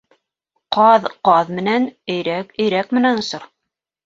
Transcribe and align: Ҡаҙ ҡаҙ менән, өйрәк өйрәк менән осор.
Ҡаҙ 0.77 1.05
ҡаҙ 1.29 1.51
менән, 1.59 1.85
өйрәк 2.15 2.57
өйрәк 2.65 2.97
менән 2.99 3.23
осор. 3.23 3.47